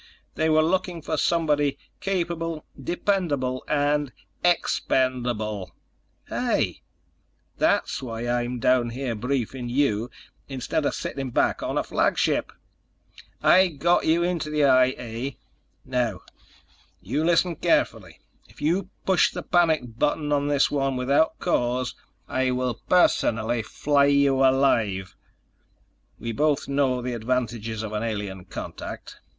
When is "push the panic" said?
19.05-19.81